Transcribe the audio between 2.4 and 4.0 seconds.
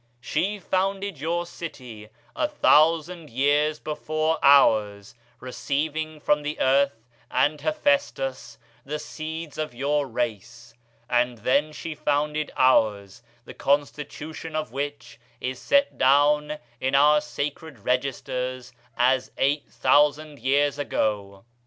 thousand years